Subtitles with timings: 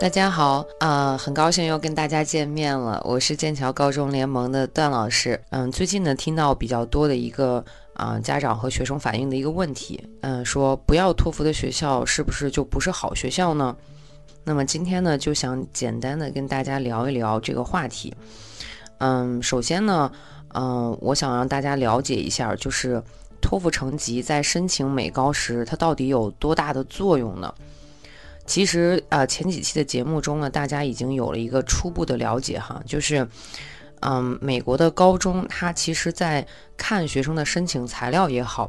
[0.00, 2.98] 大家好，啊，很高兴又跟大家见面了。
[3.04, 5.38] 我是剑桥高中联盟的段老师。
[5.50, 13.76] 嗯，最近呢，听到比较多的一个啊家长和学生反映的一个问题，嗯，说不要托福的学校是不是就不是好学校呢？
[14.42, 18.14] 那么今天呢，就想简单的跟大家聊一聊这个话题。
[19.00, 20.10] 嗯，首先呢，
[20.54, 23.02] 嗯，我想让大家了解一下，就是
[23.38, 27.54] 托福成绩在申请美高时，它到底有多大的作用呢？
[28.46, 33.26] 其实啊，前几期的节目中呢，大家已经有了一个初步的了解哈，就是，
[34.00, 36.44] 嗯，美国的高中它其实在
[36.76, 38.68] 看学生的申请材料也好，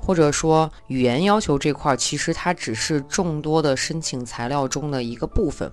[0.00, 5.70] 或者说语言要求这块，其实它只是众多的申请材料中的一个部分。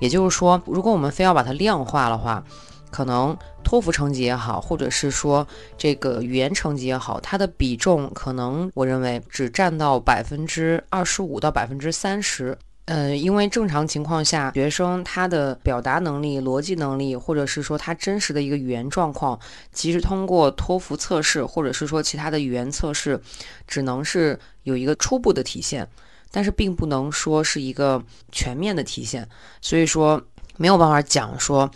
[0.00, 2.42] 也就是说，如果我们非要把它量化的话，
[2.90, 5.46] 可能托福成绩也好，或者是说
[5.78, 12.56] 这个语言成绩也好，它的比重可能我认为只占到百分之二十五到百分之三十。
[12.86, 19.36] 呃，因为正常情况下，学生他的表达能力、逻辑能力，或者是说他真实的一个语言状况，
[19.72, 23.20] 其实通过托福测试，或者是说其他的语言测试，
[23.66, 25.88] 只能是有一个初步的体现，
[26.30, 29.28] 但是并不能说是一个全面的体现。
[29.60, 30.22] 所以说
[30.56, 31.68] 没有办法讲说，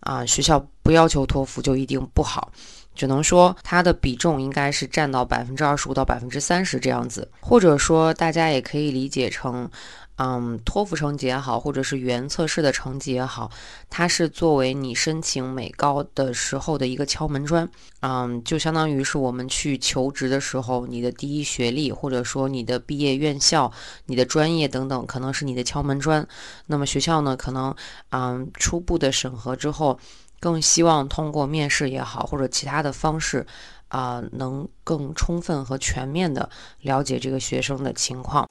[0.00, 2.52] 啊，学校不要求托福就一定不好，
[2.94, 9.70] 只能说它的比重应该是占到百分之二十五到百分之三十这样子，或者说大家也可以理解成。
[10.18, 13.50] 嗯，托福成绩也好，或者是语言测试的成绩也好，
[13.88, 17.68] 它是作为你申请美高的时候的一个敲门砖。
[18.00, 23.72] 嗯，就相当于是我们去求职的时候，你的第一学历，或者说你的毕业院校、
[24.06, 26.26] 你的专业等等，可能是你的敲门砖。
[26.66, 27.72] 那么学校呢，可能
[28.10, 29.98] 嗯初步的审核之后，
[30.40, 33.46] 更希望通过面试也好，或者其他的方式，
[33.86, 38.48] 啊，能更充分和全面的了解这个学生的情况。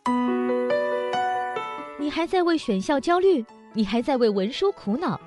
[2.17, 3.45] 还在为选校焦虑？
[3.73, 5.21] 你还在为文书苦恼？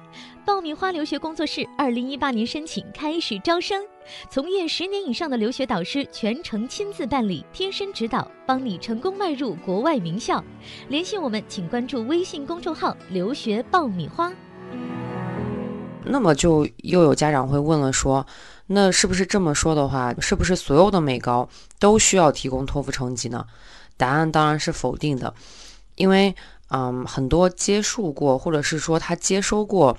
[0.44, 3.87] 爆米花留学工作室二零一八年申请开始招生，
[4.28, 10.42] 从业十年以上的留学导师全程亲自办理，贴身指导，帮你成功迈入国外名校。
[10.88, 14.32] 联系我们，请关注微信公众号“留学爆米花”。
[16.03, 18.26] 那么就又有家长会问了，说，
[18.66, 21.48] 那是不是这么说的话，是不是所有的美高
[21.78, 23.47] 都需要提供托福成绩呢？
[23.97, 25.32] 答案当然是否定的，
[25.94, 26.34] 因为。
[26.70, 29.97] 嗯，很多接触过，或者是说他接收过，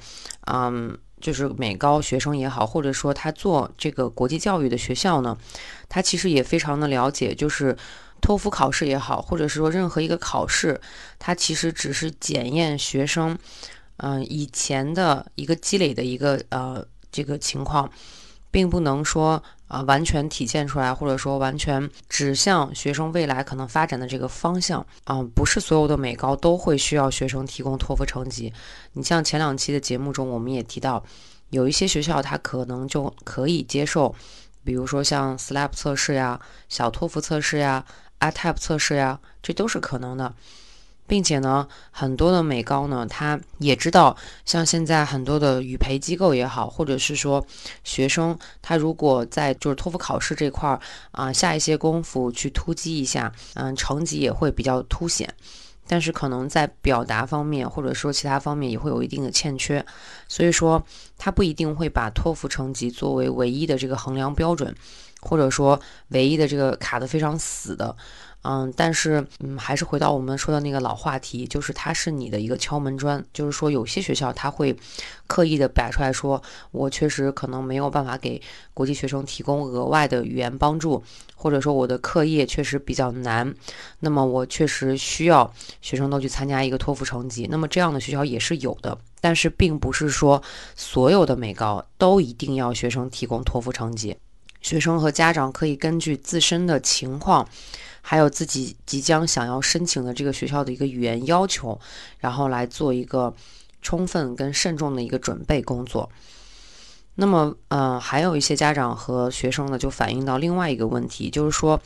[0.48, 5.38] 嗯，就是美高学生也好，或者说他做这个国际教育的学校呢，
[5.88, 7.78] 他其实也非常的了解，就是
[8.22, 10.80] 托福考试也好，或者是说任何一个考试，
[11.20, 13.38] 它其实只是检验学生，
[13.98, 17.92] 嗯，以前的一个积累的一个呃这个情况，
[18.52, 19.42] 并不能说。
[19.72, 28.52] 啊，完全体现出来，或者说完全指向学生未来可能发展的这个方向啊，不是所有的美高都会需要学生提供托福成绩。
[28.92, 31.02] 你像前两期的节目中，我们也提到，
[31.52, 34.14] 有一些学校它可能就可以接受，
[34.66, 36.38] 比如说像 SLAP 测试呀、
[36.68, 37.86] 小托福测试呀、
[38.20, 40.34] ITAP 测试呀，这都是可能的。
[41.12, 47.46] 并且呢，很多的美高呢，他也知道，像现在很多的语培机构也好，或者是说
[47.84, 50.80] 学生，他如果在就是托福考试这块儿
[51.12, 55.28] 啊下一些功夫去突击一下，嗯，成绩也会比较凸显。
[55.86, 59.86] 但是可能在表达方面，或者说其他方面也会有一定的欠缺，
[60.30, 60.82] 所以说
[61.18, 64.74] 他不一定会把托福成绩作为唯一的这个衡量标准，
[65.20, 65.78] 或者说
[66.08, 67.94] 唯一的这个卡的非常死的。
[68.44, 73.24] 嗯，但是嗯，还是回到我们说的那个老话题，就是它是你的一个敲门砖。
[73.31, 74.75] 就是说，有些学校他会
[75.28, 76.41] 刻意的摆出来说，
[76.72, 78.41] 我确实可能没有办法给
[78.74, 81.03] 国际学生提供额外的语言帮助，
[81.35, 83.53] 或者说我的课业确实比较难，
[84.00, 87.47] 那么我确实需要学生都去参加一个托福成绩。
[87.52, 90.41] 那么这样的学校也是有的，但是并不是说
[90.75, 94.18] 所有的美高都一定要学生提供托福成绩，
[94.62, 97.47] 学生和家长可以根据自身的情况。
[98.02, 101.80] 还有自己即将想要申请的这个学校的一个语言要求，
[102.20, 103.34] 然后来做一个
[103.82, 106.09] 充分跟慎重的一个准备工作。
[107.16, 111.80] 那么，呃，还有一些家长和学生呢，就反映到另外一个问题，就是说，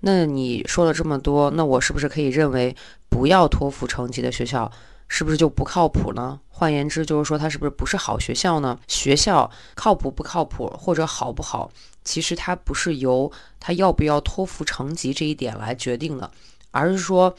[0.00, 2.74] 那你说了这么多，那我是不是可以认为
[3.08, 4.70] 不要托福成绩的学校？
[5.08, 6.40] 是不是就不靠谱呢？
[6.48, 8.78] 换言之，就是说它是不是不是好学校呢？
[8.88, 11.70] 学校靠谱不靠谱，或者好不好，
[12.04, 16.30] 其实它不是由它要不要托福成绩这一点来决定的，
[16.70, 17.34] 而是说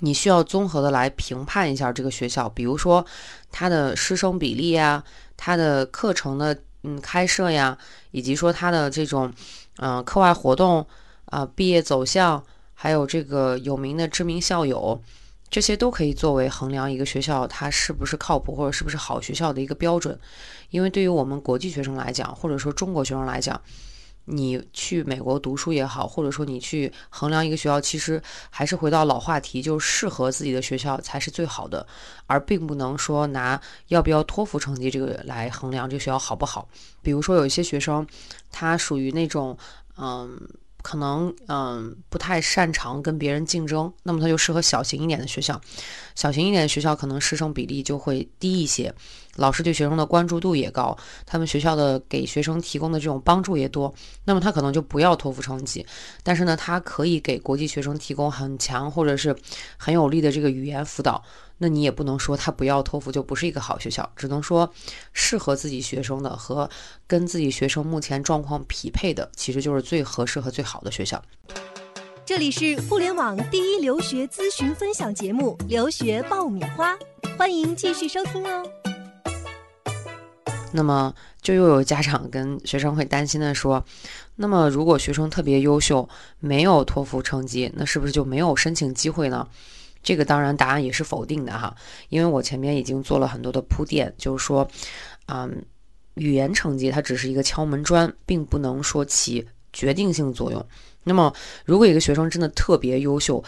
[0.00, 3.04] 你需要综合的来评判一下这个学校，比如说
[3.50, 5.02] 它的师生比例呀，
[5.36, 7.76] 它的课程的嗯开设呀，
[8.10, 9.32] 以及说它的这种
[9.78, 10.86] 嗯课外活动
[11.26, 12.44] 啊，毕业走向，
[12.74, 15.00] 还有这个有名的知名校友。
[15.52, 20.18] 这些都可以作为衡量一个学校它是不是靠谱或者是不是好学校的一个标准。
[20.70, 23.60] 因为对于我们国际学生来讲，或者说中国学生来讲，
[24.24, 31.86] 你去美国读书也好，或者说你去衡量一个学校，其实还是回到老话题，就是适合自己的学校才是最好的，
[32.26, 36.66] 而并不能说拿要不要托福成绩这个来衡量这个学校好不好。
[37.02, 38.06] 比如说有一些学生，
[38.50, 39.54] 他属于那种，
[39.98, 40.40] 嗯。
[40.82, 45.60] 可能嗯不太擅长跟别人竞争，那么他就适合小型一点的学校。
[46.14, 48.94] 小型一点的学校可能师生比例就会低一些，
[49.36, 53.94] 老师对学生的关注度也高，他们学校的给学生提供的这种帮助也多。
[54.24, 55.86] 那么他可能就不要托福成绩，
[56.22, 59.34] 但是呢，他可以给国际学生提供很强或者是
[59.78, 61.24] 很有力的这个语言辅导。
[61.62, 64.68] 那你也不能说他不要托福就不是一个好学校，只能说
[65.12, 66.68] 适合自己学生的和
[67.06, 71.22] 跟自己学生目前状况匹配的，其实就是最合适和最好的学校。
[72.26, 76.96] 这里是互联网第一留学咨询分享节目《留学爆米花》，
[77.38, 78.68] 欢迎继续收听哦。
[80.72, 83.84] 那么，就又有家长跟学生会担心的说，
[84.34, 86.08] 那么如果学生特别优秀，
[86.40, 89.46] 没有托福成绩，那是不是就没有申请机会呢？
[90.02, 91.74] 这个当然答案也是否定的哈，
[92.08, 94.68] 因为我前面已经做了很多的铺垫，就是说，
[95.26, 95.64] 嗯，
[96.14, 100.66] 语言成绩它只是一个敲门砖，并不能说起决定性作用。
[101.04, 101.32] 那么，
[101.64, 103.42] 如果一个学生真的特别优秀，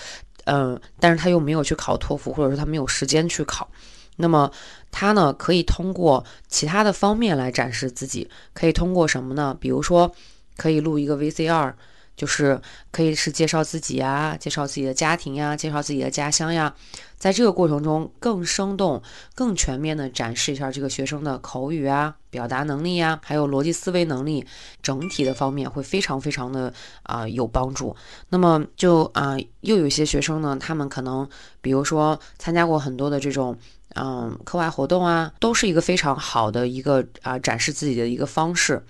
[0.45, 3.69] 嗯，但是他又没有去考托福，或者说他没有时间去考，
[4.17, 4.51] 那么
[4.93, 9.57] 他呢可以通过其他的方面来展示自己，可以通过什么呢？
[9.61, 10.15] 比如说，
[10.57, 11.75] 可以录一个 VCR。
[12.17, 16.75] 就是可以是介绍自己呀，介绍自己的家庭呀，介绍自己的家乡呀，
[17.19, 19.03] 在这个过程中更生动、
[19.35, 24.47] 更全面的展示一下这个学生的口语啊、表达能力呀，还有逻辑思维能力，
[24.83, 26.73] 整体的方面会非常非常的
[27.05, 27.95] 啊有帮助。
[28.29, 31.29] 那么就啊，又有一些学生呢，他们可能
[31.61, 33.57] 比如说参加过很多的这种。
[33.97, 38.85] 嗯，课外活动啊，都是一个非常好的一个啊展示自己的一个方式。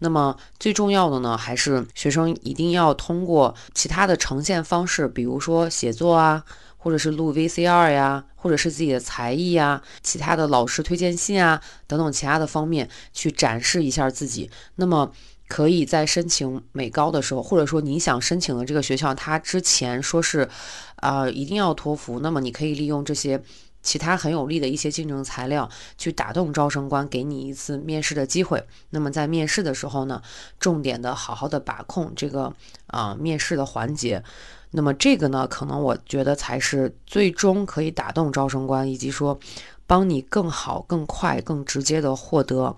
[0.00, 6.42] 那么最重要的呢，还是学生一定要通过其他的呈现方式，比如说写作啊，
[6.78, 14.50] 或者是录 VCR 呀，或者是自己的才艺呀，其他的老师推荐信啊等等其他的方面去展示一下自己。
[14.76, 15.12] 那么
[15.48, 20.48] 可以在申请美高的时候，或者说你想申请的这个学校，他之前说是
[20.96, 23.42] 啊一定要托福，那么你可以利用这些。
[23.80, 28.62] 其他很有利的一些竞争材料，去打动招生官，给你一次面试的机会。
[28.90, 30.20] 那么在面试的时候呢，
[30.58, 32.52] 重点的好好的把控这个
[32.88, 34.22] 啊面试的环节。
[34.70, 39.38] 那么这个呢，可能我觉得才是最终可以打动招生官，以及说
[39.86, 42.76] 帮你更好、更快、更直接的获得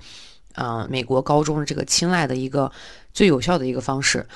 [0.54, 2.70] 啊美国高中的这个青睐的一个
[3.12, 4.26] 最有效的一个方式。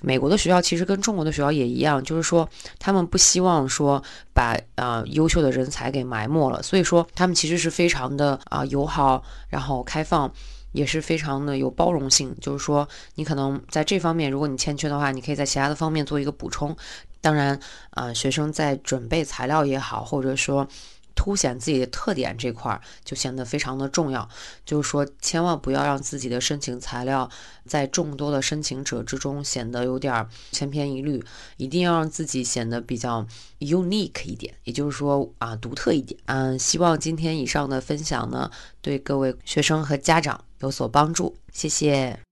[0.00, 4.00] 美国的学校其实跟中国的学校也一样，就是说他们不希望说
[4.32, 10.32] 把呃优秀的人才给埋没了，所以说他们其实是非常的啊友好，然后开放，
[10.72, 12.34] 也是非常的有包容性。
[12.40, 16.76] 就是说你可能在这方面如果你欠缺的话，你可以在其他的方面做一个补充。
[17.20, 17.58] 当然，
[17.90, 20.66] 啊学生在准备材料也好，或者说。
[21.18, 24.28] 凸显自己的特点这块儿就显得非常的重要，
[24.64, 27.28] 就是说千万不要让自己的申请材料
[27.66, 31.20] 在众多的申请者之中显得有点千篇一律，
[31.56, 33.26] 一定要让自己显得比较
[33.58, 36.20] unique 一点，也就是说啊独特一点。
[36.26, 38.48] 嗯，希望今天以上的分享呢
[38.80, 42.27] 对各位学生和家长有所帮助，谢谢。